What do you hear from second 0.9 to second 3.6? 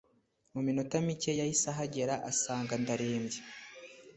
micye yahise ahagera asanga ndarembye